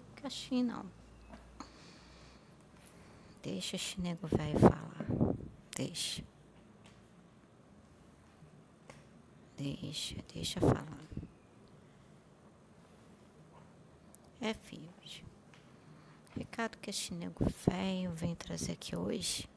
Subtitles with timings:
[0.00, 0.84] fica assim não.
[3.42, 5.06] Deixa esse nego velho falar.
[5.76, 6.22] Deixa.
[9.56, 11.06] Deixa, deixa falar.
[14.40, 15.22] É, filhos.
[16.36, 19.48] Recado que este nego velho vem trazer aqui hoje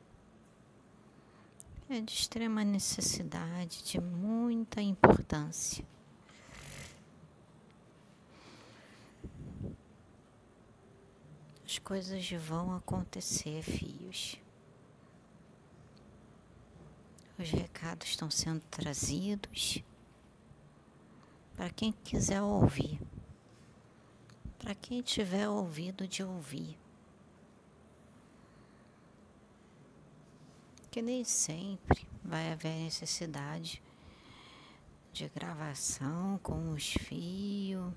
[1.94, 5.84] é de extrema necessidade, de muita importância.
[11.66, 14.38] As coisas vão acontecer, filhos.
[17.38, 19.84] Os recados estão sendo trazidos
[21.54, 22.98] para quem quiser ouvir,
[24.58, 26.80] para quem tiver ouvido de ouvir.
[30.90, 33.84] Que nem sempre vai haver necessidade
[35.12, 37.94] de gravação com os fios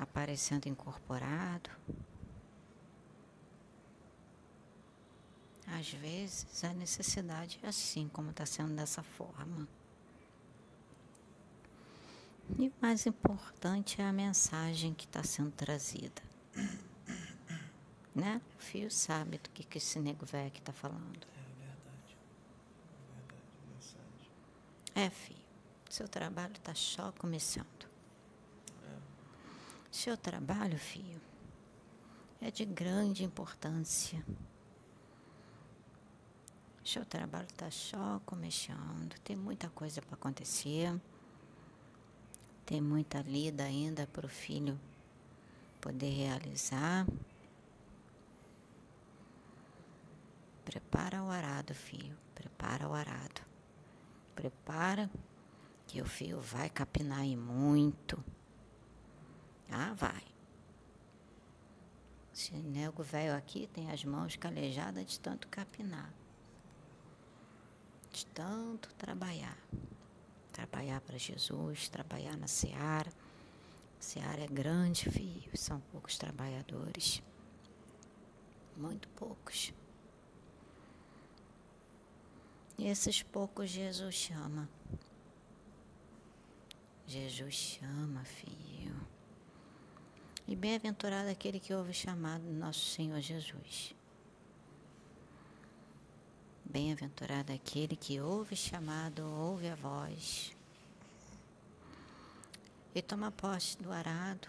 [0.00, 1.70] aparecendo incorporado.
[5.66, 9.68] Às vezes a necessidade é assim, como está sendo dessa forma.
[12.58, 16.22] E o mais importante é a mensagem que está sendo trazida.
[18.12, 18.40] Né?
[18.58, 21.26] O fio sabe do que, que esse nego velho aqui está falando.
[21.36, 22.16] É verdade.
[23.06, 24.30] É verdade, mensagem.
[24.94, 25.38] É, filho.
[25.88, 27.89] Seu trabalho está só começando.
[29.90, 31.20] Seu trabalho, filho,
[32.40, 34.24] é de grande importância.
[36.84, 39.18] Seu trabalho está só começando.
[39.24, 40.98] Tem muita coisa para acontecer.
[42.64, 44.78] Tem muita lida ainda para o filho
[45.80, 47.06] poder realizar.
[50.64, 52.16] Prepara o arado, filho.
[52.34, 53.40] Prepara o arado.
[54.34, 55.10] Prepara
[55.86, 58.22] que o fio vai capinar e muito.
[59.70, 60.22] Ah, vai.
[62.34, 66.12] Esse nego velho aqui tem as mãos calejadas de tanto capinar.
[68.10, 69.58] De tanto trabalhar.
[70.52, 73.12] Trabalhar para Jesus, trabalhar na seara.
[73.98, 75.56] Seara é grande, filho.
[75.56, 77.22] São poucos trabalhadores.
[78.76, 79.72] Muito poucos.
[82.78, 84.66] E esses poucos Jesus chama.
[87.06, 88.69] Jesus chama, filho.
[90.50, 93.94] E bem-aventurado aquele que ouve o chamado do nosso Senhor Jesus.
[96.64, 100.50] Bem-aventurado aquele que ouve o chamado, ouve a voz.
[102.92, 104.48] E toma posse do arado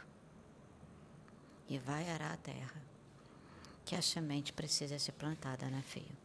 [1.69, 2.81] e vai arar a terra.
[3.85, 6.18] Que a semente precisa ser plantada, né, filho?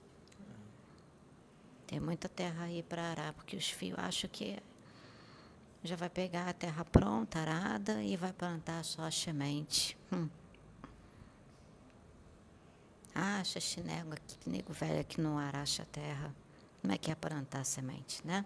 [1.86, 4.58] Tem muita terra aí para arar, porque os fios acham que
[5.82, 9.96] já vai pegar a terra pronta, arada, e vai plantar só a semente.
[10.12, 10.28] Hum.
[13.14, 16.34] Acha esse nego aqui, nego velho que não aracha a terra.
[16.82, 18.44] Como é que é plantar a semente, né?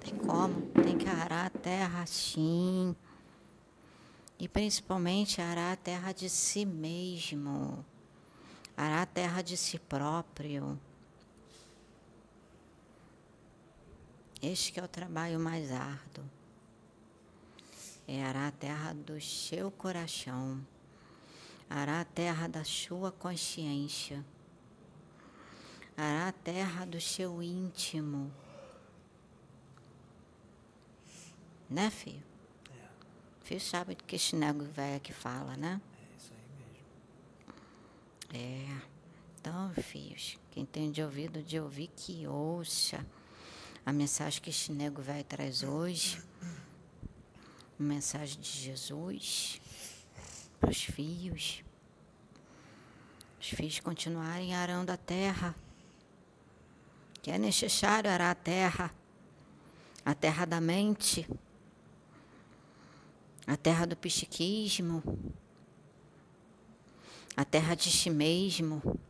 [0.00, 2.94] Tem como, tem que arar a terra assim.
[4.38, 7.84] E principalmente arar a terra de si mesmo.
[8.76, 10.80] Arar a terra de si próprio.
[14.40, 16.24] Este que é o trabalho mais árduo.
[18.06, 20.64] É arar a terra do seu coração.
[21.68, 24.24] Arar a terra da sua consciência.
[25.96, 28.32] Arar a terra do seu íntimo.
[31.68, 32.22] Né, filho?
[32.70, 32.88] É,
[33.42, 35.80] Filho sabe do que esse nego velho que fala, né?
[36.00, 36.48] é isso aí
[38.32, 38.34] mesmo.
[38.80, 38.82] É.
[39.40, 43.04] Então, filhos, quem tem de ouvido de ouvir, que ouça
[43.88, 46.22] a mensagem que este nego velho traz hoje.
[47.78, 49.62] Uma mensagem de Jesus
[50.60, 51.64] para os filhos.
[53.40, 55.54] Os filhos continuarem arando a terra.
[57.22, 58.94] Que é necessário arar a terra.
[60.04, 61.26] A terra da mente.
[63.46, 65.02] A terra do psiquismo.
[67.34, 69.00] A terra de si mesmo.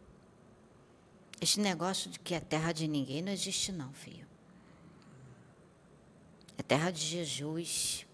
[1.40, 4.27] Esse negócio de que é terra de ninguém não existe não, filho.
[6.58, 8.06] É terra de Jesus.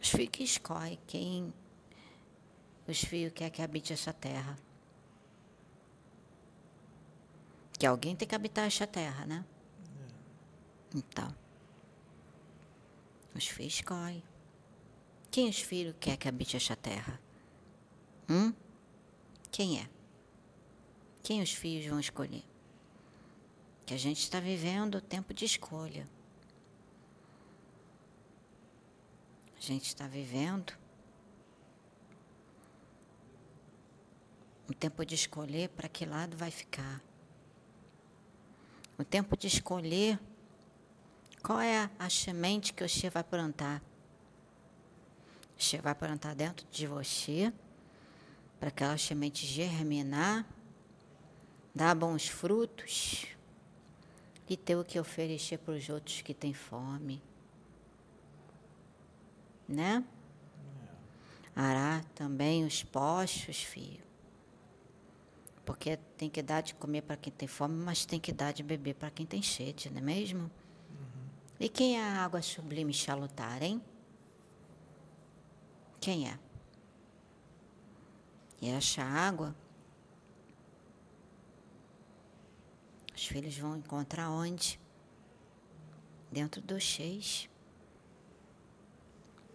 [0.00, 1.52] Os filhos que escolhem quem
[2.90, 4.58] os filhos quer que habite essa terra.
[7.78, 9.44] Que alguém tem que habitar essa terra, né?
[10.94, 11.32] Então.
[13.34, 14.22] Os filhos escolhem.
[15.30, 17.20] Quem os filhos quer que habite essa terra?
[18.28, 18.52] Hum?
[19.52, 19.88] Quem é?
[21.22, 22.44] Quem os filhos vão escolher?
[23.86, 26.08] Que a gente está vivendo o tempo de escolha.
[29.60, 30.72] Gente está vivendo.
[34.66, 37.02] O tempo de escolher para que lado vai ficar.
[38.98, 40.18] O tempo de escolher
[41.42, 43.82] qual é a semente que você vai plantar.
[45.58, 47.52] Você vai plantar dentro de você
[48.58, 50.46] para aquela semente germinar,
[51.74, 53.26] dar bons frutos
[54.48, 57.22] e ter o que oferecer para os outros que têm fome.
[59.70, 60.04] Né?
[61.54, 64.02] Arar também os postos, filho.
[65.64, 68.64] Porque tem que dar de comer para quem tem fome, mas tem que dar de
[68.64, 70.40] beber para quem tem sede, não é mesmo?
[70.40, 70.50] Uhum.
[71.60, 73.80] E quem é a água sublime chalutar, hein?
[76.00, 76.38] Quem é?
[78.60, 79.54] E essa água,
[83.14, 84.80] os filhos vão encontrar onde?
[86.32, 87.49] Dentro dos cheios.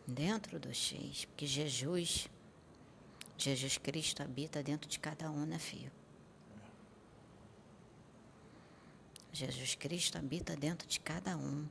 [0.07, 1.25] Dentro dos cheios.
[1.25, 2.29] Porque Jesus,
[3.37, 5.91] Jesus Cristo habita dentro de cada um, né, filho?
[9.31, 11.67] Jesus Cristo habita dentro de cada um.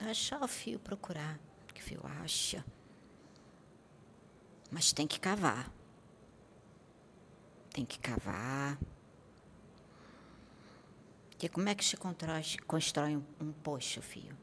[0.00, 1.38] Achar o fio procurar,
[1.72, 2.64] que fio acha.
[4.70, 5.70] Mas tem que cavar.
[7.70, 8.78] Tem que cavar.
[11.44, 14.34] E como é que se constrói, constrói um, um poço, filho?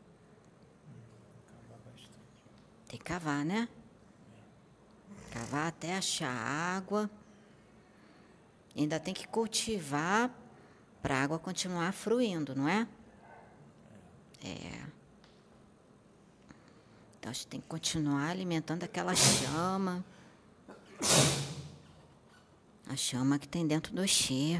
[2.91, 3.69] Tem que cavar, né?
[5.31, 7.09] Cavar até achar água.
[8.75, 10.29] Ainda tem que cultivar
[11.01, 12.85] para a água continuar fluindo, não é?
[14.43, 14.83] É.
[17.17, 20.03] Então a gente tem que continuar alimentando aquela chama.
[22.89, 24.59] A chama que tem dentro do Xê.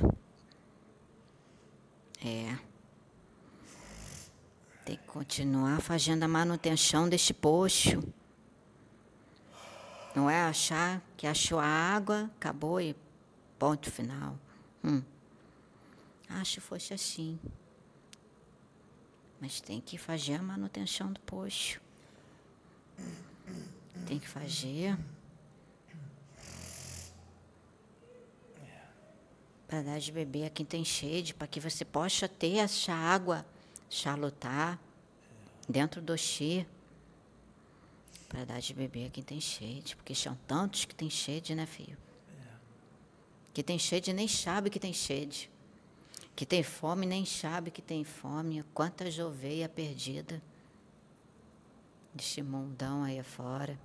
[2.23, 2.57] É.
[4.85, 8.01] Tem que continuar fazendo a manutenção deste poço.
[10.15, 12.95] Não é achar que achou a água, acabou e
[13.57, 14.37] ponto final.
[14.83, 15.01] Hum.
[16.29, 17.39] Acho que fosse assim.
[19.39, 21.79] Mas tem que fazer a manutenção do poço.
[24.05, 24.97] Tem que fazer.
[29.71, 33.45] para dar de beber a quem tem sede, para que você possa ter essa água
[33.89, 34.77] chalutar
[35.67, 36.67] dentro do chi,
[38.31, 41.65] para dar de beber a quem tem sede, porque são tantos que têm sede, né,
[41.65, 41.97] filho?
[43.53, 45.51] Que tem sede nem sabe que tem sede.
[46.33, 48.63] Que tem fome nem sabe que tem fome.
[48.73, 50.39] Quantas ovelhas perdidas
[52.13, 53.77] deste mundão aí afora.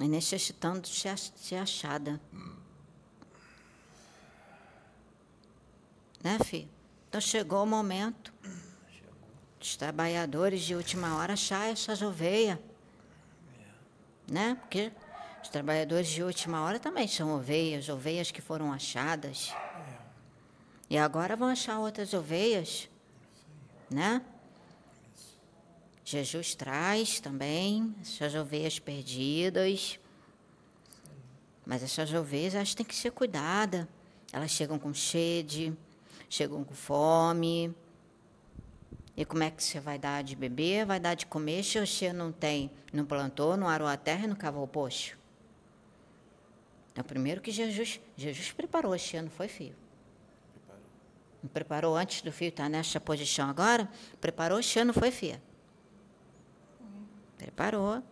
[0.00, 2.20] E necessitando de ser achada.
[6.22, 6.68] Né, filho?
[7.08, 8.32] Então chegou o momento
[9.62, 12.58] dos trabalhadores de última hora achar essas ovelhas.
[14.28, 14.56] Né?
[14.60, 14.90] Porque
[15.40, 19.54] os trabalhadores de última hora também são ovelhas, ovelhas que foram achadas.
[20.90, 22.90] E agora vão achar outras ovelhas,
[23.88, 24.20] né?
[26.04, 29.96] Jesus traz também essas ovelhas perdidas.
[31.64, 33.86] Mas essas ovelhas elas têm que ser cuidadas.
[34.32, 35.72] Elas chegam com sede,
[36.28, 37.72] chegam com fome.
[39.16, 40.86] E como é que você vai dar de beber?
[40.86, 44.26] Vai dar de comer se você não tem, não plantou, não arou a terra e
[44.26, 45.18] não cavou o poço?
[46.90, 49.76] Então, primeiro que Jesus, Jesus preparou este ano, foi filho.
[50.54, 51.50] Preparou.
[51.52, 53.88] Preparou antes do filho estar nessa posição agora?
[54.20, 55.42] Preparou este ano, foi filha.
[57.36, 58.02] Preparou.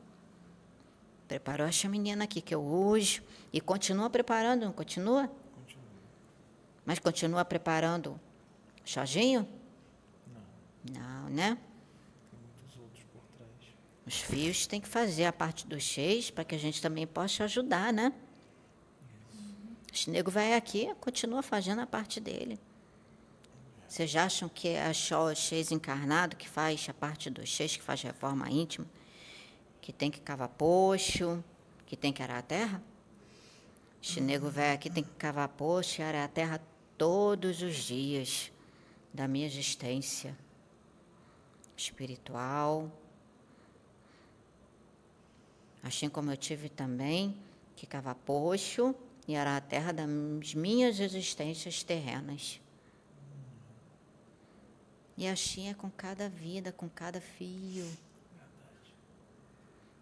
[1.29, 3.23] Preparou essa menina aqui que eu uso.
[3.53, 5.31] E continua preparando, não continua?
[6.85, 8.19] Mas continua preparando
[8.85, 9.47] sozinho?
[10.85, 11.29] Não.
[11.29, 11.59] Né?
[12.31, 13.51] Tem muitos outros por trás.
[14.07, 17.45] Os filhos têm que fazer a parte dos seis para que a gente também possa
[17.45, 18.13] ajudar, né?
[19.93, 20.09] Isso.
[20.09, 22.59] O nego vai aqui, continua fazendo a parte dele.
[23.87, 28.01] Vocês acham que é o seis encarnado que faz a parte dos seis, que faz
[28.03, 28.87] reforma íntima,
[29.81, 31.43] que tem que cavar poço,
[31.87, 32.83] que tem que arar a terra?
[34.01, 36.63] Este nego velho aqui tem que cavar poço e arar a terra
[36.97, 38.53] todos os dias
[39.13, 40.39] da minha existência
[41.81, 42.91] espiritual.
[45.83, 47.37] Assim como eu tive também
[47.75, 48.95] que cavar poço
[49.27, 52.61] e arar a terra das minhas existências terrenas.
[55.17, 57.87] E assim é com cada vida, com cada fio.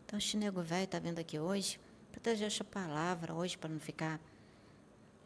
[0.04, 1.78] Então, o nego velho está vindo aqui hoje
[2.10, 4.20] para trazer essa palavra hoje, para não ficar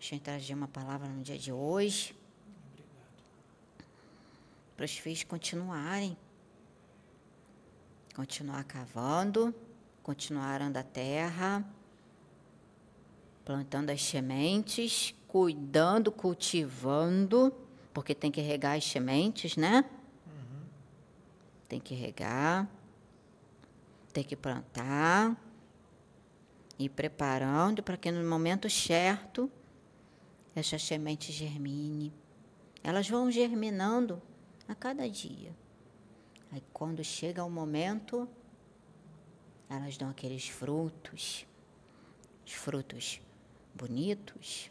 [0.03, 2.13] Deixa eu trazer uma palavra no dia de hoje.
[4.77, 6.17] Para os filhos continuarem
[8.15, 9.55] Continuar cavando,
[10.03, 11.65] continuar arando a terra,
[13.45, 17.53] plantando as sementes, cuidando, cultivando,
[17.95, 19.85] porque tem que regar as sementes, né?
[21.69, 22.69] Tem que regar,
[24.13, 25.35] tem que plantar,
[26.79, 29.51] e preparando para que no momento certo
[30.55, 32.13] essas sementes germine.
[32.83, 34.21] Elas vão germinando
[34.69, 35.55] a cada dia.
[36.53, 38.29] Aí quando chega o momento,
[39.71, 41.47] elas dão aqueles frutos,
[42.47, 43.23] os frutos
[43.75, 44.71] bonitos,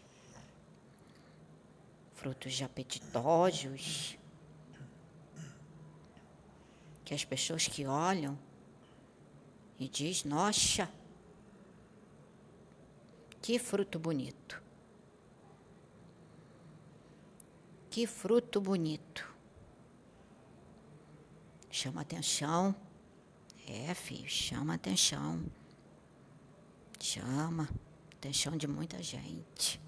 [2.14, 4.16] frutos apetitosos,
[7.04, 8.38] que as pessoas que olham
[9.80, 10.88] e diz, nossa,
[13.42, 14.62] que fruto bonito.
[17.90, 19.31] Que fruto bonito.
[21.82, 22.76] Chama atenção.
[23.68, 25.44] É, filho, chama atenção.
[27.00, 27.68] Chama
[28.14, 29.82] atenção de muita gente.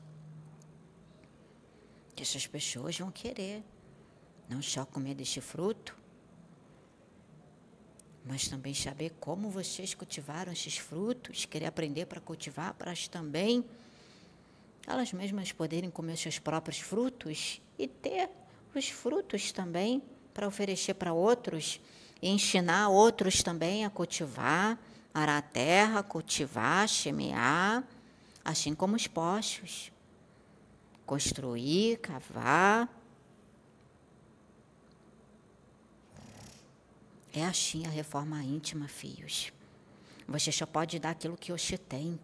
[2.18, 3.64] Essas pessoas vão querer
[4.50, 5.96] não só comer deste fruto,
[8.26, 13.64] mas também saber como vocês cultivaram esses frutos, querer aprender para cultivar, para também
[14.88, 18.32] elas mesmas poderem comer seus próprios frutos e ter
[18.74, 20.02] os frutos também
[20.34, 21.80] para oferecer para outros
[22.22, 24.80] e ensinar outros também a cultivar,
[25.14, 27.84] arar a terra, cultivar, semear,
[28.44, 29.92] assim como os poços.
[31.06, 32.90] Construir, cavar,
[37.36, 39.52] É assim a reforma íntima, filhos.
[40.28, 42.20] Você só pode dar aquilo que Oxê tem.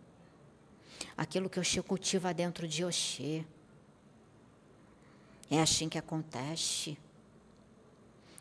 [1.18, 3.44] Aquilo que Oxê cultiva dentro de Oxê.
[5.50, 6.96] É assim que acontece.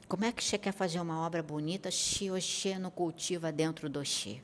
[0.08, 4.00] Como é que você quer fazer uma obra bonita se Oxê não cultiva dentro do
[4.00, 4.40] Oxê?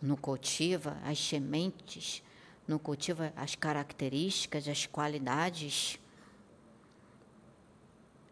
[0.00, 2.22] Não cultiva as sementes,
[2.66, 5.98] não cultiva as características, as qualidades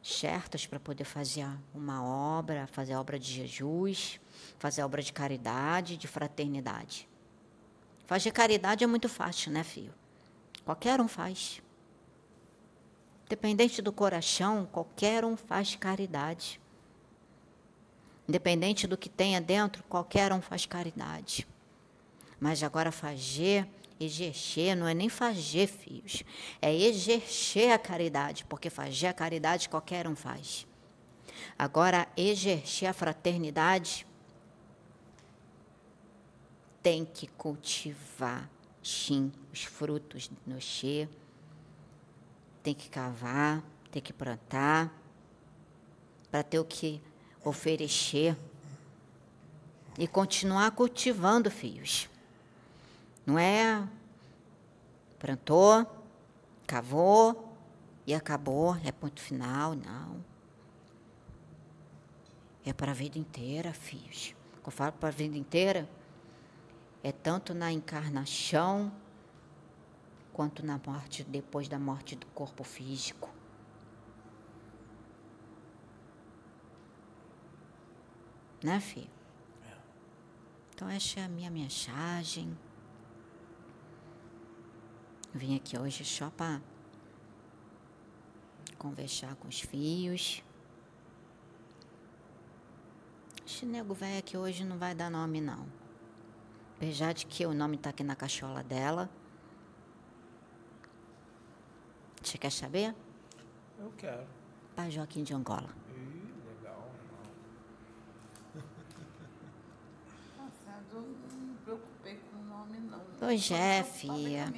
[0.03, 4.19] certas para poder fazer uma obra, fazer a obra de Jesus,
[4.59, 7.07] fazer a obra de caridade, de fraternidade.
[8.07, 9.93] Fazer caridade é muito fácil, né, filho?
[10.65, 11.61] Qualquer um faz.
[13.27, 16.61] Independente do coração, qualquer um faz caridade.
[18.29, 21.47] Independente do que tenha dentro, qualquer um faz caridade.
[22.41, 23.69] Mas agora fazer
[23.99, 26.23] Exercer não é nem fazer, filhos.
[26.61, 30.67] É exercer a caridade, porque fazer a caridade qualquer um faz.
[31.59, 34.07] Agora, exercer a fraternidade
[36.83, 38.49] tem que cultivar,
[38.83, 41.09] sim, os frutos no che,
[42.67, 44.93] tem que cavar, tem que plantar,
[46.33, 47.01] para ter o que
[47.45, 48.37] oferecer
[49.97, 52.09] e continuar cultivando, filhos.
[53.25, 53.89] Não é
[55.17, 55.87] plantou,
[56.67, 57.57] cavou
[58.05, 60.25] e acabou, é ponto final, não.
[62.65, 64.35] É para a vida inteira, filhos.
[64.55, 65.89] Quando eu falo para a vida inteira,
[67.01, 68.91] é tanto na encarnação
[70.37, 73.31] quanto na morte, depois da morte do corpo físico.
[78.63, 79.09] Né, filho?
[79.65, 79.79] É.
[80.75, 82.55] Então, essa é a minha mensagem.
[85.33, 86.61] Vim aqui hoje só para
[88.77, 90.45] conversar com os fios.
[93.47, 95.67] Esse nego velho aqui hoje não vai dar nome, não.
[96.77, 99.09] Apesar de que o nome está aqui na cachola dela.
[102.27, 102.93] Você quer saber?
[103.79, 104.25] Eu quero.
[104.75, 105.69] Pai Joaquim de Angola.
[105.95, 106.91] Ih, legal.
[110.37, 113.01] Passado, não me preocupei com o nome, não.
[113.21, 114.53] Pois é, filha.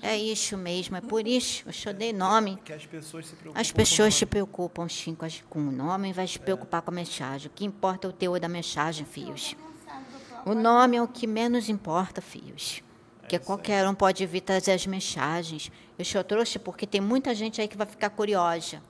[0.00, 1.64] É isso mesmo, é por isso.
[1.66, 2.56] Eu só dei nome.
[2.64, 3.60] Que as pessoas se preocupam.
[3.60, 4.30] As com pessoas o se nome.
[4.30, 5.16] preocupam, sim,
[5.48, 7.48] com, o nome e vai se preocupar com a mensagem.
[7.48, 9.56] O que importa é o teor da mensagem, filhos.
[9.58, 10.04] Mensagem
[10.44, 12.84] do O nome é o que menos importa, filhos.
[13.18, 13.46] Porque isso aí.
[13.46, 15.72] qualquer um pode vir trazer as mensagens.
[16.14, 18.82] Eu trouxe porque tem muita gente aí que vai ficar curiosa.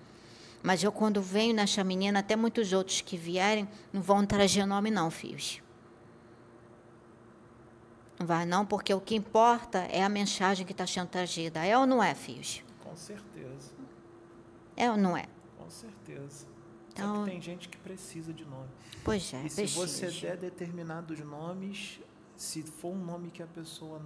[0.62, 4.90] Mas eu, quando venho nessa menina, até muitos outros que vierem, não vão trazer nome,
[4.90, 5.62] não, filhos.
[8.18, 11.64] Não vai, não, porque o que importa é a mensagem que está sendo trazida.
[11.64, 12.62] É ou não é, filhos?
[12.84, 13.72] Com certeza.
[14.76, 15.24] É ou não é?
[15.56, 16.46] Com certeza.
[16.92, 18.68] Então- Só que tem gente que precisa de nome.
[19.02, 20.26] Pois é, e se você precisa.
[20.26, 21.98] der determinados nomes,
[22.40, 24.00] se for um nome que a pessoa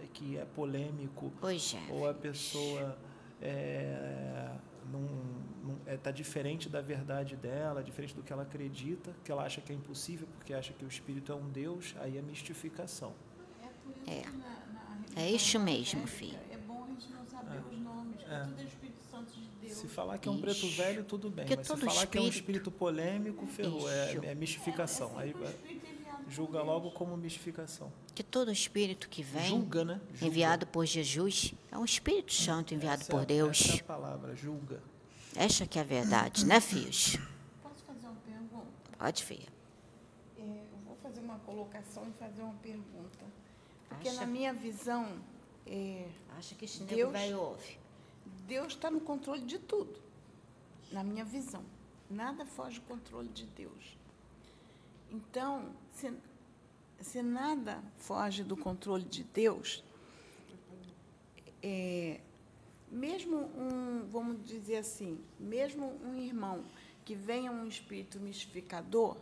[0.00, 1.92] é que é polêmico é.
[1.92, 2.96] ou a pessoa
[3.42, 4.48] é,
[4.92, 5.00] não,
[5.64, 9.60] não- é tá diferente da verdade dela, diferente do que ela acredita, que ela acha
[9.60, 13.12] que é impossível porque acha que o espírito é um Deus, aí é mistificação.
[13.60, 14.22] É por isso É.
[14.22, 14.48] que na,
[15.16, 16.38] na É isso mesmo, evangélica filho.
[16.52, 17.60] É bom a gente não saber É.
[17.60, 18.44] os nomes, porque É.
[18.44, 19.72] tudo é Espírito Santo de Deus.
[19.78, 22.20] Se falar que é um preto velho, tudo bem, Porque mas se falar que é
[22.20, 22.30] um espírito-
[22.68, 25.18] espírito polêmico, ferrou, é, é mistificação.
[25.18, 25.34] Aí
[26.30, 27.92] julga logo como mistificação.
[28.14, 30.00] Que todo espírito que vem, Julga, né?
[30.12, 30.26] Julga.
[30.26, 33.60] enviado por Jesus, é um Espírito Santo enviado Essa é- por Deus.
[33.60, 34.82] Essa é a palavra, julga.
[35.34, 37.16] Esta que é a verdade, né, filhos?
[37.62, 38.66] Posso fazer uma pergunta?
[38.98, 39.48] Pode, filha.
[40.38, 43.18] É, eu vou fazer uma colocação e fazer uma pergunta.
[43.88, 44.20] Porque Acha?
[44.20, 45.18] na minha visão,
[45.66, 46.06] é,
[46.38, 47.78] Acha que esse Deus- vai ouve?
[48.46, 50.00] Deus está no controle de tudo.
[50.90, 51.62] Na minha visão.
[52.08, 53.96] Nada foge do controle de Deus.
[55.10, 56.12] Então, se,
[57.00, 59.82] se nada foge do controle de Deus,
[61.62, 62.20] é,
[62.90, 66.64] mesmo um, vamos dizer assim, mesmo um irmão
[67.04, 69.16] que venha um espírito mistificador,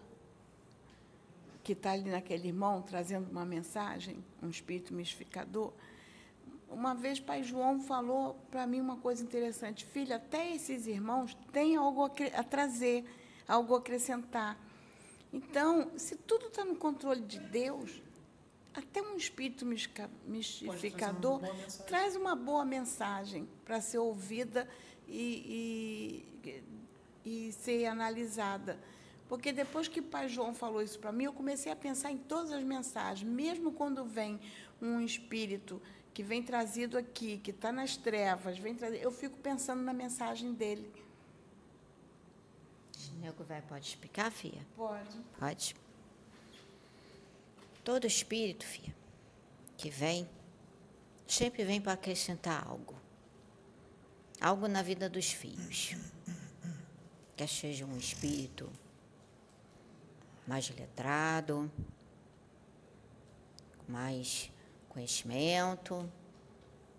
[1.64, 5.72] que está ali naquele irmão trazendo uma mensagem, um espírito mistificador,
[6.70, 11.76] uma vez Pai João falou para mim uma coisa interessante, filha, até esses irmãos têm
[11.76, 13.04] algo a, a trazer,
[13.46, 14.58] algo a acrescentar.
[15.32, 18.02] Então, se tudo está no controle de Deus,
[18.74, 19.66] até um espírito
[20.26, 21.86] mistificador mensagem.
[21.86, 24.68] traz uma boa mensagem para ser ouvida
[25.06, 28.78] e, e, e ser analisada.
[29.28, 32.16] Porque depois que o pai João falou isso para mim, eu comecei a pensar em
[32.16, 34.40] todas as mensagens, mesmo quando vem
[34.80, 35.82] um espírito
[36.14, 40.52] que vem trazido aqui, que está nas trevas, vem trazido, eu fico pensando na mensagem
[40.54, 40.90] dele.
[43.20, 44.64] Nego vai pode explicar, filha?
[44.76, 45.18] Pode.
[45.38, 45.76] Pode.
[47.82, 48.94] Todo espírito, filha,
[49.76, 50.28] que vem,
[51.26, 52.94] sempre vem para acrescentar algo.
[54.40, 55.96] Algo na vida dos filhos.
[57.36, 58.70] Quer seja um espírito
[60.46, 61.70] mais letrado,
[63.78, 64.50] com mais
[64.88, 66.10] conhecimento,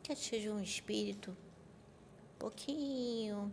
[0.03, 3.51] quer seja um espírito um pouquinho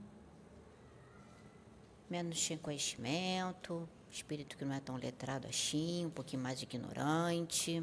[2.09, 7.83] menos sem conhecimento, espírito que não é tão letrado assim, um pouquinho mais ignorante.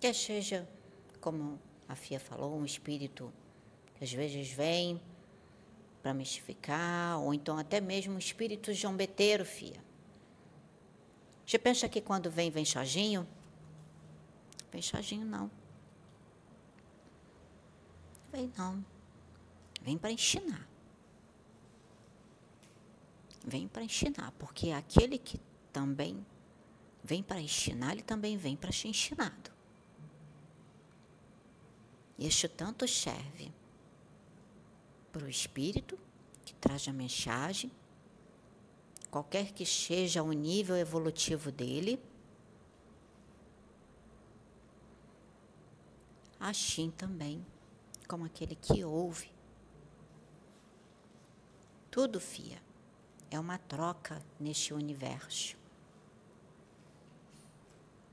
[0.00, 0.68] Quer seja,
[1.20, 3.32] como a Fia falou, um espírito
[3.96, 5.00] que às vezes vem
[6.02, 9.82] para mistificar, ou então até mesmo um espírito jombeteiro, Fia.
[11.44, 13.26] Você pensa que quando vem, vem sozinho?
[14.70, 15.50] Vem sozinho, não.
[18.30, 18.84] Vem não.
[19.82, 20.67] Vem para ensinar
[23.48, 25.40] vem para ensinar, porque aquele que
[25.72, 26.24] também
[27.02, 29.50] vem para ensinar, ele também vem para ser ensinado.
[32.18, 33.52] Este tanto serve
[35.12, 35.98] para o espírito
[36.44, 37.70] que traz a mensagem,
[39.10, 42.00] qualquer que seja o nível evolutivo dele,
[46.40, 47.44] assim também
[48.06, 49.30] como aquele que ouve.
[51.90, 52.60] Tudo, fia,
[53.30, 55.56] é uma troca neste universo.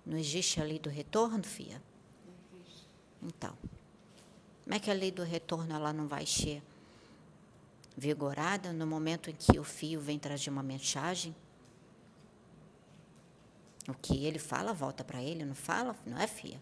[0.05, 1.81] Não existe a lei do retorno, filha?
[3.21, 3.57] Então,
[4.63, 6.61] como é que a lei do retorno ela não vai ser
[7.97, 11.35] vigorada no momento em que o fio vem trazer uma mensagem?
[13.87, 15.95] O que ele fala volta para ele, não fala?
[16.05, 16.61] Não é, filha?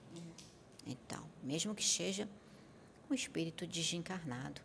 [0.85, 2.27] Então, mesmo que seja
[3.09, 4.61] um espírito desencarnado,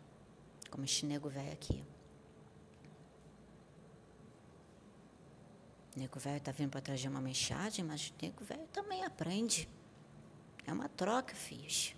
[0.69, 1.83] como este nego velho aqui.
[5.95, 9.67] O nego velho está vindo para trazer uma mensagem, mas o nego velho também aprende.
[10.65, 11.95] É uma troca, filhos.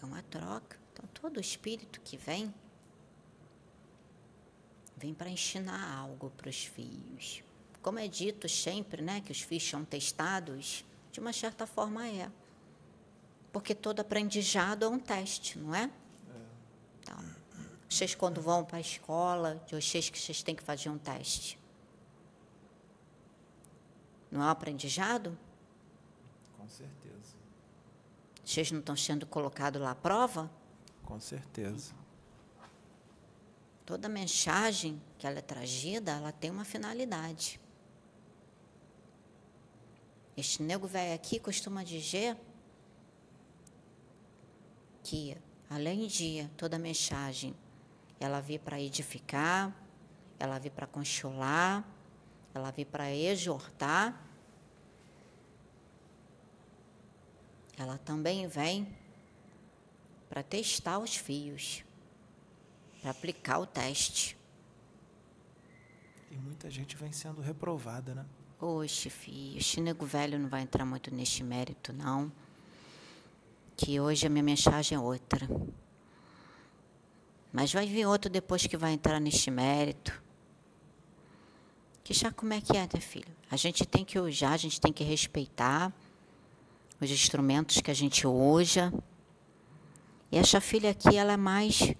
[0.00, 0.78] É uma troca.
[0.92, 2.54] Então, todo espírito que vem,
[4.96, 7.42] vem para ensinar algo para os filhos.
[7.80, 12.30] Como é dito sempre, né, que os filhos são testados, de uma certa forma é.
[13.52, 15.90] Porque todo aprendizado é um teste, não é?
[17.88, 21.58] Vocês quando vão para a escola, de vocês que vocês têm que fazer um teste.
[24.30, 25.38] Não é um aprendizado?
[26.58, 27.36] Com certeza.
[28.44, 30.50] Vocês não estão sendo colocados lá à prova?
[31.04, 31.94] Com certeza.
[33.84, 37.60] Toda mensagem que ela é trazida, ela tem uma finalidade.
[40.36, 42.36] Este nego velho aqui costuma dizer
[45.02, 45.36] que,
[45.70, 47.54] além de toda mensagem,
[48.18, 49.74] ela vir para edificar,
[50.38, 51.84] ela vir para consolar,
[52.54, 54.18] ela vir para exortar,
[57.78, 58.88] ela também vem
[60.28, 61.84] para testar os fios,
[63.00, 64.36] para aplicar o teste.
[66.30, 68.26] E muita gente vem sendo reprovada, né?
[68.58, 72.32] Oxe, filho, este nego velho não vai entrar muito neste mérito, não.
[73.76, 75.46] Que hoje a minha mensagem é outra.
[77.56, 80.12] Mas vai vir outro depois que vai entrar neste mérito.
[82.04, 83.34] Que já como é que é, né, filho?
[83.50, 85.90] A gente tem que usar, a gente tem que respeitar
[87.00, 88.92] os instrumentos que a gente usa.
[90.30, 91.94] E essa filha aqui, ela é mais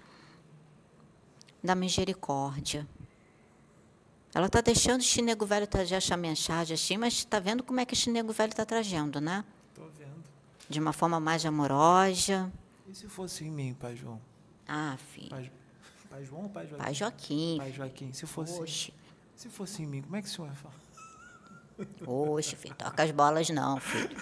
[1.63, 2.87] da misericórdia.
[4.35, 7.85] Ela está deixando o nego velho trazer essa mensagem assim, mas está vendo como é
[7.85, 9.43] que o nego velho está trazendo, né?
[9.73, 10.23] Tô vendo.
[10.69, 12.53] De uma forma mais amorosa.
[12.87, 14.21] E se fosse em mim, Pai João?
[14.67, 15.29] Ah, filho.
[15.29, 15.51] Pai,
[16.09, 16.83] pai João ou Pai Joaquim?
[16.83, 17.57] Pai Joaquim.
[17.57, 18.13] Pai Joaquim.
[18.13, 18.93] Se fosse, Oxe,
[19.35, 20.75] se fosse em mim, como é que o senhor ia falar?
[22.05, 22.75] oxe, filho.
[22.75, 24.17] Toca as bolas não, filho.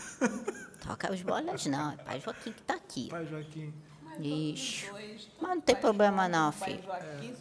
[0.86, 1.92] Toca as bolas não.
[1.94, 3.08] É Pai Joaquim que está aqui.
[3.10, 3.74] Pai Joaquim.
[4.20, 4.90] Ixi.
[5.42, 6.84] Mas não tem problema não, filho.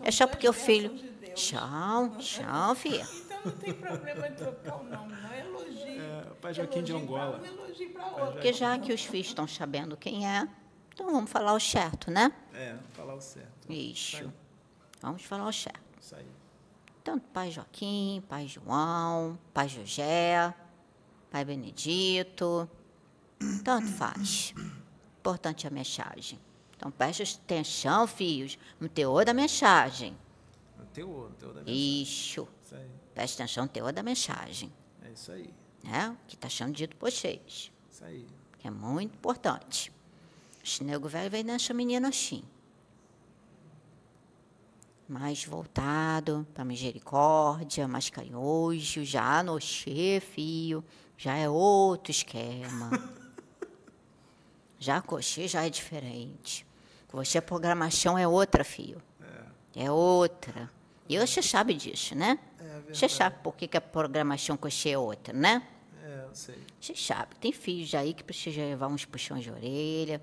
[0.02, 1.14] É só porque o filho...
[1.36, 3.04] Chão, chão, filho.
[3.24, 5.34] Então não tem problema de trocar o nome, não.
[5.34, 6.00] Elogio.
[6.00, 7.40] É, Pai Joaquim de Angola.
[7.40, 8.32] um, elogio para outro.
[8.32, 10.48] Porque já que os filhos estão sabendo quem é,
[10.94, 12.32] então vamos falar o certo, né?
[12.54, 13.70] É, falar o certo.
[13.70, 14.32] Isso.
[15.00, 15.82] Vamos falar o certo.
[16.00, 16.26] Isso aí.
[17.02, 20.54] Tanto Pai Joaquim, Pai João, Pai José,
[21.30, 22.70] Pai Benedito,
[23.64, 24.54] tanto faz.
[25.18, 26.38] Importante a mensagem.
[26.76, 30.16] Então preste atenção, filhos, no teor da mensagem.
[30.78, 32.02] O teor, o teor da mensagem.
[32.02, 32.48] Isso.
[32.62, 32.90] Isso aí.
[33.12, 34.72] Preste atenção no teor da mensagem.
[35.02, 35.52] É isso aí.
[35.82, 36.08] Né?
[36.10, 37.72] O que está sendo dito por vocês.
[37.90, 38.26] Isso aí.
[38.58, 39.92] Que é muito importante.
[41.28, 42.42] Veio nessa menina assim.
[45.06, 50.82] Mais voltado para misericórdia, mais carinhoso, já no filho,
[51.16, 52.90] já é outro esquema.
[54.76, 56.66] Já coxê já é diferente.
[57.10, 59.00] Você a programação é outra, filho.
[59.74, 60.70] É outra.
[61.08, 62.38] E você sabe disso, né?
[62.58, 65.66] É Você sabe por que, que a programação coxê é outra, né?
[66.02, 66.58] É, eu sei.
[66.78, 70.20] Você sabe, tem filhos aí que precisam levar uns puxões de orelha,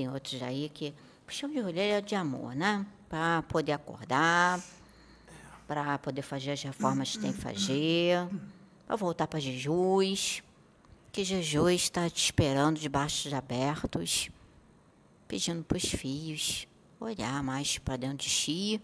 [0.00, 0.94] tem outros aí que.
[1.26, 2.84] Puxão de orelha é de amor, né?
[3.08, 4.60] Para poder acordar,
[5.68, 8.26] para poder fazer as reformas que tem que fazer,
[8.86, 10.42] para voltar para Jesus,
[11.12, 14.30] que Jesus está te esperando de braços abertos,
[15.28, 16.66] pedindo para os filhos
[16.98, 18.80] olhar mais para dentro de si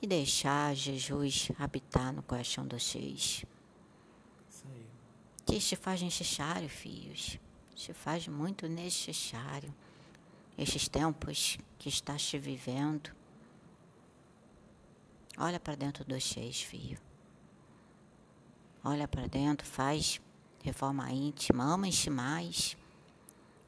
[0.00, 3.44] e deixar Jesus habitar no coração de vocês
[4.48, 4.86] Isso aí.
[5.44, 7.38] que se faz necessário, filhos.
[7.74, 9.74] Se faz muito necessário.
[10.58, 13.10] Estes tempos que está se vivendo.
[15.36, 16.98] Olha para dentro dos seis, filho.
[18.82, 20.20] Olha para dentro, faz
[20.62, 22.76] reforma íntima, ama-se mais.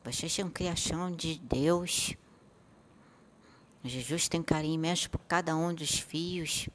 [0.03, 2.14] Vocês são criação de Deus.
[3.85, 6.68] Jesus tem carinho imenso por cada um dos filhos,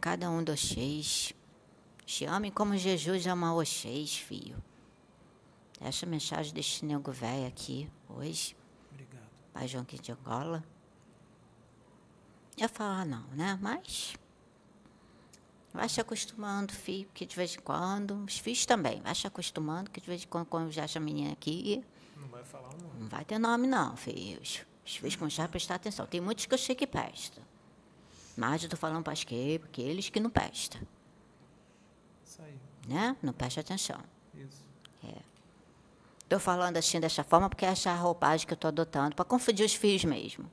[0.00, 1.34] cada um dos seis.
[2.06, 4.56] Te amem como Jesus ama vocês, filho.
[5.80, 8.56] Essa é mensagem deste nego velho aqui, hoje,
[9.66, 10.62] João aqui de Angola.
[12.56, 13.58] Ia falar não, né?
[13.60, 14.14] Mas
[15.72, 19.90] vai se acostumando, filho, que de vez em quando, os filhos também, vai se acostumando,
[19.90, 21.84] que de vez em quando, quando já essa menina aqui,
[22.16, 23.00] Não vai falar o nome.
[23.00, 24.64] não vai ter nome não, filhos.
[24.84, 26.06] Os filhos começaram a prestar atenção.
[26.06, 27.44] Tem muitos que eu sei que prestam.
[28.36, 29.14] Mas eu estou falando para
[29.60, 30.80] porque eles que não prestam,
[32.24, 32.58] Isso aí.
[32.86, 33.16] né?
[33.22, 34.00] Não prestam atenção.
[34.34, 34.66] Isso.
[36.28, 39.24] Estou falando assim dessa forma porque essa é a roupagem que eu estou adotando, para
[39.24, 40.44] confundir os filhos mesmo.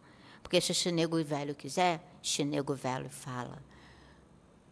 [0.41, 3.61] Porque se esse nego velho quiser, esse nego velho fala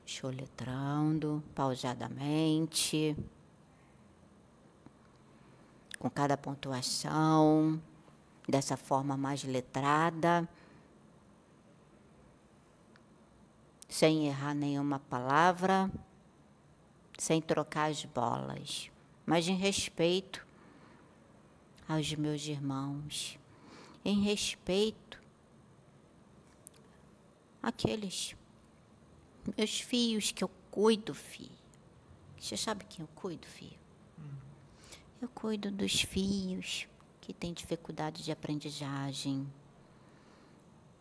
[0.05, 3.17] choletrando, pausadamente,
[5.99, 7.81] com cada pontuação,
[8.47, 10.47] dessa forma mais letrada,
[13.89, 15.91] sem errar nenhuma palavra,
[17.17, 18.89] sem trocar as bolas,
[19.25, 20.42] mas em respeito
[21.87, 23.37] aos meus irmãos,
[24.03, 25.21] em respeito
[27.61, 28.35] àqueles
[29.57, 31.51] meus filhos que eu cuido, filho.
[32.39, 33.79] Você sabe quem eu cuido, filho?
[35.21, 36.87] Eu cuido dos filhos
[37.21, 39.47] que têm dificuldade de aprendizagem,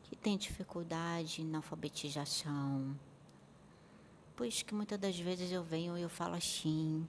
[0.04, 2.96] que têm dificuldade na alfabetização.
[4.36, 7.08] Por isso que muitas das vezes eu venho e eu falo assim,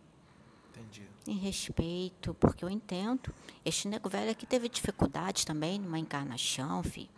[0.75, 1.07] Entendi.
[1.27, 3.33] em respeito, porque eu entendo.
[3.63, 7.09] Este nego velho aqui teve dificuldades também numa encarnação, filho.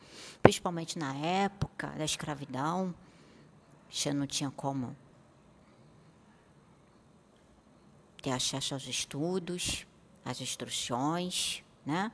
[0.42, 2.94] principalmente na época da escravidão.
[3.90, 4.96] Você não tinha como
[8.22, 9.86] ter acesso aos estudos,
[10.24, 12.12] às instruções, né?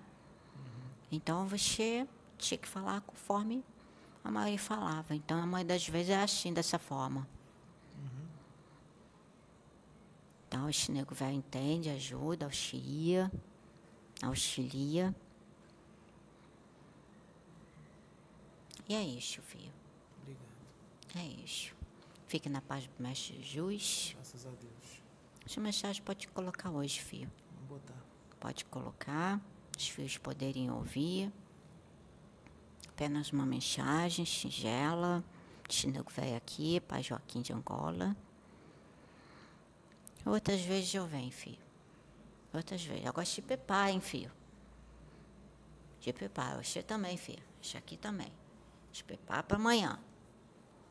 [1.12, 3.64] Então você tinha que falar conforme
[4.24, 5.16] a mãe falava.
[5.16, 7.28] Então a mãe das vezes é assim, dessa forma.
[10.52, 13.32] Então esse nego velho entende, ajuda, auxilia,
[14.22, 15.16] auxilia.
[18.86, 19.72] E é isso, filho.
[20.22, 20.44] Obrigado.
[21.16, 21.74] É isso.
[22.28, 24.12] Fique na paz do Mestre Jesus.
[24.14, 25.02] Graças a Deus.
[25.46, 27.32] Essa mensagem pode colocar hoje, filho.
[27.54, 28.04] Vamos botar.
[28.38, 29.40] Pode colocar,
[29.78, 31.32] os filhos poderem ouvir.
[32.90, 35.24] Apenas uma mensagem singela.
[35.70, 38.18] Chinego velho aqui, Pai Joaquim de Angola.
[40.26, 41.60] Outras vezes eu venho, filho.
[42.54, 43.06] Outras vezes.
[43.06, 44.32] Eu gosto de pepar, hein, filho.
[46.00, 46.64] De pepar.
[46.64, 47.44] Você também, filho.
[47.62, 48.32] Isso aqui também.
[48.92, 50.00] De pepar para amanhã.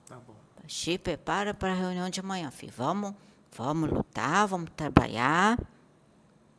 [0.06, 0.34] Tá bom.
[0.68, 2.72] Se prepara para a reunião de amanhã, filho.
[2.76, 3.14] Vamos,
[3.56, 5.58] vamos lutar, vamos trabalhar.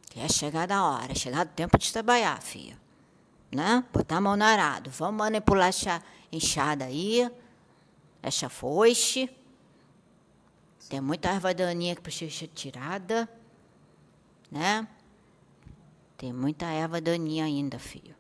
[0.10, 2.78] Que é chegada a hora, é chegado o tempo de trabalhar, filho.
[3.52, 3.86] Né?
[3.94, 4.90] Botar a mão no arado.
[4.90, 7.32] Vamos manipular essa enxada aí,
[8.22, 9.30] essa foice.
[10.92, 13.30] Tem muita erva daninha que precisa ser tirada,
[14.52, 14.86] né?
[16.18, 18.14] Tem muita erva daninha ainda, filho.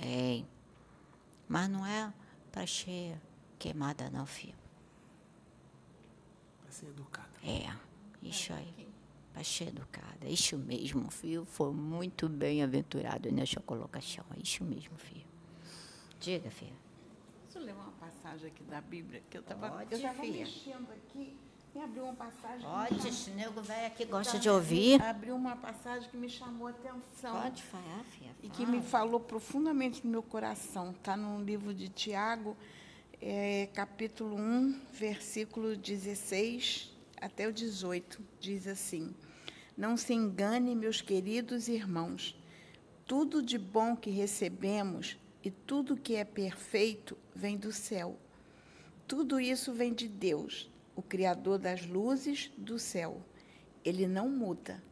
[0.00, 0.46] Tem.
[1.48, 2.14] Mas não é
[2.52, 3.20] para ser
[3.58, 4.54] queimada, não, filho.
[6.62, 7.30] Vai ser educado.
[7.42, 7.76] É,
[8.22, 8.88] isso aí.
[9.32, 10.28] Para ser educada.
[10.28, 11.44] Isso mesmo, filho.
[11.46, 14.24] Foi muito bem aventurado nessa colocação.
[14.36, 15.26] É isso mesmo, filho.
[16.20, 16.76] Diga, filho.
[17.42, 19.20] Posso ler uma passagem aqui da Bíblia?
[19.28, 21.36] Que eu estava eu mexendo aqui
[21.76, 22.60] e abriu uma passagem.
[22.60, 25.02] que me Pode, esse nego velho aqui gosta de ouvir.
[25.02, 27.42] Abriu uma passagem que me chamou a atenção.
[27.42, 28.34] Pode falar, filha.
[28.42, 30.92] e que me falou profundamente no meu coração.
[30.92, 32.56] Está no livro de Tiago,
[33.20, 38.22] é, capítulo 1, versículo 16 até o 18.
[38.40, 39.14] Diz assim:
[39.76, 42.34] Não se engane, meus queridos irmãos,
[43.06, 48.18] tudo de bom que recebemos e tudo que é perfeito vem do céu.
[49.06, 53.20] Tudo isso vem de Deus, o Criador das luzes do céu.
[53.84, 54.82] Ele não muda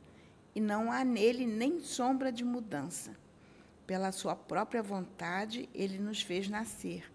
[0.54, 3.16] e não há nele nem sombra de mudança.
[3.86, 7.10] Pela sua própria vontade, ele nos fez nascer,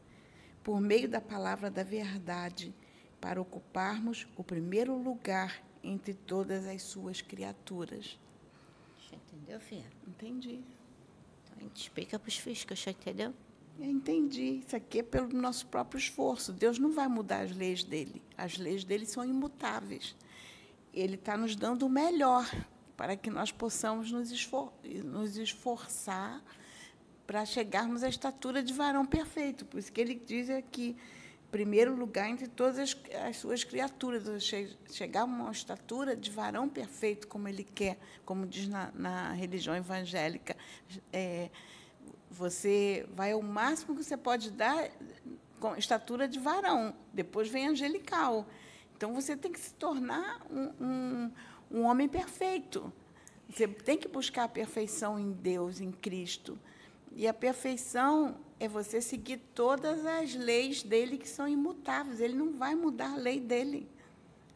[0.64, 2.76] por meio da palavra da verdade,
[3.22, 8.20] para ocuparmos o primeiro lugar entre todas as suas criaturas.
[9.50, 9.90] Entendeu, filha?
[10.08, 10.62] Entendi.
[11.44, 13.34] Então, a gente explica para os filhos que você entendeu.
[13.80, 14.62] Entendi.
[14.66, 16.52] Isso aqui é pelo nosso próprio esforço.
[16.52, 18.22] Deus não vai mudar as leis dele.
[18.38, 20.16] As leis dele são imutáveis.
[20.94, 22.50] Ele está nos dando o melhor
[22.98, 24.74] para que nós possamos nos, esfor
[25.06, 26.44] nos esforçar
[27.26, 29.66] para chegarmos à estatura de varão perfeito.
[29.66, 30.98] Por isso que ele diz aqui,
[31.52, 36.68] primeiro lugar entre todas as, as suas criaturas, che chegar a uma estatura de varão
[36.68, 40.58] perfeito, como ele quer, como diz na, na religião evangélica.
[41.14, 41.50] É,
[42.30, 44.90] você vai ao máximo que você pode dar
[45.60, 48.48] com estatura de varão, depois vem angelical.
[48.96, 51.32] Então você tem que se tornar um, um,
[51.72, 52.92] um homem perfeito.
[53.50, 56.58] Você tem que buscar a perfeição em Deus, em Cristo.
[57.16, 62.22] E a perfeição é você seguir todas as leis dele que são imutáveis.
[62.22, 63.90] Ele não vai mudar a lei dele.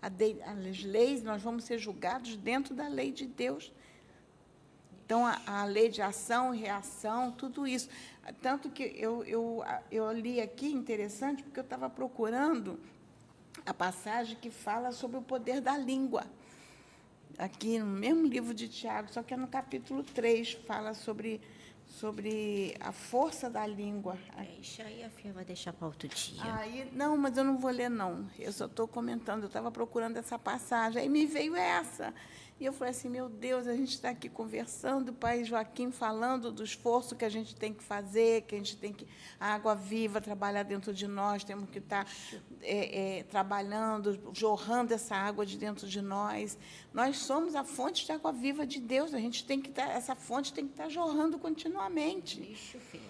[0.01, 3.71] As leis, nós vamos ser julgados dentro da lei de Deus.
[5.05, 7.89] Então, a, a lei de ação reação, tudo isso.
[8.41, 12.79] Tanto que eu, eu, eu li aqui, interessante, porque eu estava procurando
[13.65, 16.25] a passagem que fala sobre o poder da língua.
[17.37, 21.41] Aqui no mesmo livro de Tiago, só que é no capítulo 3, fala sobre,
[21.87, 24.17] sobre a força da língua.
[24.37, 26.55] É isso aí, a filha vai deixar para outro dia.
[26.55, 28.29] Aí, não, mas eu não vou ler, não.
[28.37, 31.01] Eu só estou comentando, eu estava procurando essa passagem.
[31.01, 32.13] Aí me veio essa.
[32.59, 36.51] E eu falei assim, meu Deus, a gente está aqui conversando, o pai Joaquim falando
[36.51, 39.07] do esforço que a gente tem que fazer, que a gente tem que.
[39.39, 42.07] A água viva trabalhar dentro de nós, temos que estar
[42.61, 46.57] é, é, trabalhando, jorrando essa água de dentro de nós.
[46.93, 50.15] Nós somos a fonte de água viva de Deus, a gente tem que estar, essa
[50.15, 52.39] fonte tem que estar jorrando continuamente.
[52.39, 53.03] Isso, filha.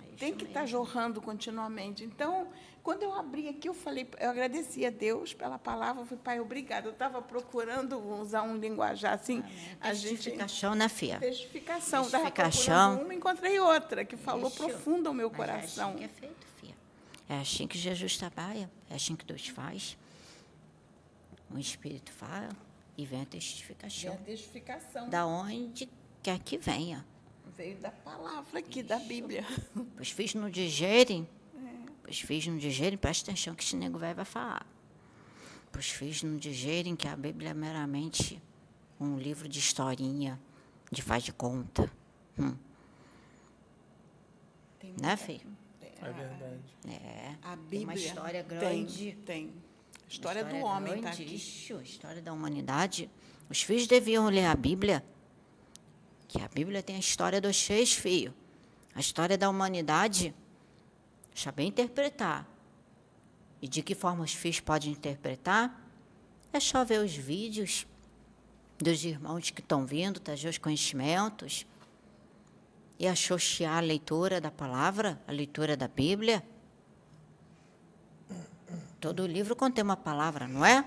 [0.00, 2.04] É Tem que estar jorrando continuamente.
[2.04, 2.46] Então,
[2.84, 6.38] quando eu abri aqui, eu falei, eu agradeci a Deus pela palavra, eu falei, pai,
[6.40, 6.84] obrigado.
[6.84, 9.42] Eu estava procurando usar um linguajar assim,
[9.80, 11.18] a gente Testificação, né, filha?
[11.18, 13.02] testificação, Testificação.
[13.02, 14.58] uma, encontrei outra que falou Isso.
[14.58, 15.88] profundo ao meu Mas coração.
[15.88, 16.74] É assim que é feito, filha.
[17.26, 19.96] É assim que Jesus trabalha, é assim que Deus faz.
[21.50, 22.50] O Espírito fala
[22.98, 24.16] e vem a E a testificação.
[24.18, 25.88] testificação Da onde
[26.22, 27.04] quer que venha.
[27.56, 29.44] veio da palavra aqui, da Bíblia.
[29.98, 31.26] Os filhos não digerem,
[32.08, 34.66] os filhos não digerem, presta atenção que esse nego velho vai falar.
[35.70, 38.40] Para os filhos não digerem que a Bíblia é meramente
[39.00, 40.40] um livro de historinha,
[40.90, 41.90] de faz de conta.
[42.38, 42.56] Hum.
[45.00, 45.56] Né, filho?
[45.80, 46.76] É verdade.
[46.86, 47.34] É.
[47.42, 49.18] A Tem Bíblia uma história tem, grande.
[49.24, 49.52] Tem.
[50.04, 51.34] A história do homem está aqui.
[51.34, 53.10] Ixi, a história da humanidade.
[53.48, 55.04] Os filhos deviam ler a Bíblia.
[56.28, 58.34] Que a Bíblia tem a história dos seis filhos.
[58.94, 60.34] A história da humanidade.
[61.34, 62.48] Saber interpretar.
[63.60, 65.82] E de que forma os filhos podem interpretar?
[66.52, 67.86] É só ver os vídeos
[68.78, 71.66] dos irmãos que estão vindo, trazer os conhecimentos
[72.98, 76.44] e associar a leitura da palavra, a leitura da Bíblia.
[79.00, 80.82] Todo livro contém uma palavra, não é?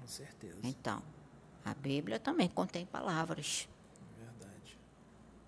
[0.00, 0.58] Com certeza.
[0.62, 1.02] Então,
[1.64, 3.68] a Bíblia também contém palavras
[4.18, 4.78] Verdade.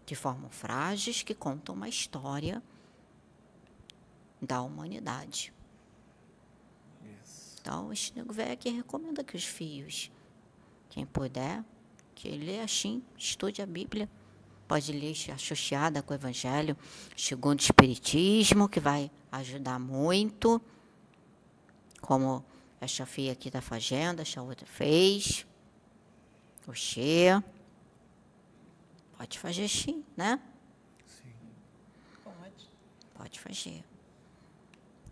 [0.05, 2.63] que formam frases que contam uma história
[4.45, 5.53] da humanidade.
[7.23, 7.57] Isso.
[7.61, 10.11] Então, o nego velho aqui recomenda que os filhos,
[10.91, 11.65] quem puder,
[12.15, 14.09] que lê assim, estude a Bíblia.
[14.67, 16.77] Pode ler associada com o Evangelho,
[17.17, 20.61] segundo o Espiritismo, que vai ajudar muito,
[22.01, 22.45] como
[22.81, 25.47] essa filha aqui está fazendo, essa outra fez.
[26.67, 27.43] O Xê.
[29.19, 30.41] Pode fazer assim, né?
[31.07, 31.33] Sim.
[32.23, 32.69] Pode.
[33.15, 33.85] Pode fazer.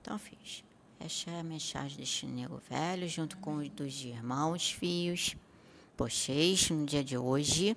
[0.03, 0.63] Então, fiz.
[1.01, 5.35] Essa é a mensagem deste nego velho, junto com os dos irmãos, filhos,
[5.97, 7.77] vocês, no dia de hoje,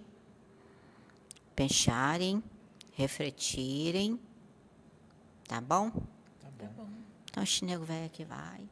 [1.55, 2.43] pensarem,
[2.93, 4.19] refletirem,
[5.47, 5.89] tá bom?
[5.91, 6.01] Tá
[6.41, 6.67] Tá bom.
[6.83, 6.89] bom.
[7.29, 8.67] Então, este nego velho aqui vai.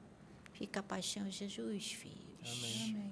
[0.54, 2.18] Fica a paz, Senhor Jesus, filhos.
[2.44, 2.96] Amém.
[2.96, 3.12] Amém.